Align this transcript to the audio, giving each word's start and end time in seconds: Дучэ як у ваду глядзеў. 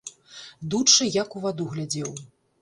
Дучэ 0.73 1.05
як 1.21 1.37
у 1.41 1.43
ваду 1.45 1.69
глядзеў. 1.75 2.11